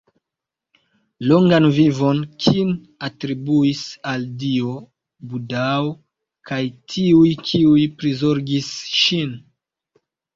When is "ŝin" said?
9.03-9.37